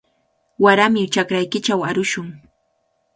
Warami 0.63 1.03
chakraykichaw 1.13 1.81
arushun. 1.89 2.27